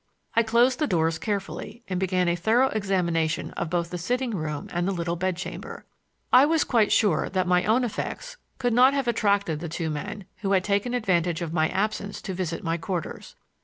I 0.35 0.41
closed 0.41 0.79
the 0.79 0.87
doors 0.87 1.19
carefully 1.19 1.83
and 1.87 1.99
began 1.99 2.27
a 2.27 2.35
thorough 2.35 2.69
examination 2.69 3.51
of 3.51 3.69
both 3.69 3.91
the 3.91 3.99
sitting 3.99 4.31
room 4.31 4.67
and 4.73 4.87
the 4.87 4.91
little 4.91 5.15
bed 5.15 5.37
chamber. 5.37 5.85
I 6.33 6.43
was 6.43 6.63
quite 6.63 6.91
sure 6.91 7.29
that 7.29 7.45
my 7.45 7.65
own 7.65 7.83
effects 7.83 8.37
could 8.57 8.73
not 8.73 8.95
have 8.95 9.07
attracted 9.07 9.59
the 9.59 9.69
two 9.69 9.91
men 9.91 10.25
who 10.37 10.53
had 10.53 10.63
taken 10.63 10.95
advantage 10.95 11.43
of 11.43 11.53
my 11.53 11.69
absence 11.69 12.19
to 12.23 12.33
visit 12.33 12.63
my 12.63 12.77
quarters. 12.77 13.35